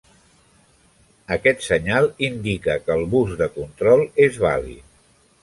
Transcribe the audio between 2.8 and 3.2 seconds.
que el